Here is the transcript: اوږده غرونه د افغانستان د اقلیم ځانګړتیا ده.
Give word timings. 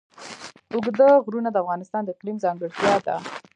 اوږده 0.73 1.07
غرونه 1.25 1.49
د 1.51 1.57
افغانستان 1.63 2.01
د 2.03 2.09
اقلیم 2.15 2.37
ځانګړتیا 2.43 2.93
ده. 3.05 3.15